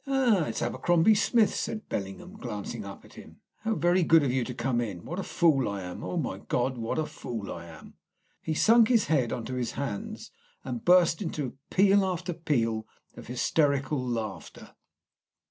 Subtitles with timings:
[0.07, 3.37] "Ah, it's Abercrombie Smith," said Bellingham, glancing up at him.
[3.59, 5.05] "How very good of you to come in!
[5.05, 6.03] What a fool I am!
[6.03, 7.93] Oh, my God, what a fool I am!"
[8.41, 10.31] He sunk his head on to his hands,
[10.63, 14.71] and burst into peal after peal of hysterical laughter.